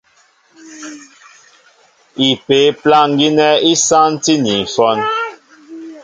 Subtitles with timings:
[2.29, 4.97] Ipě' plâŋ gínɛ́ í sántí ni ǹshɔ́n.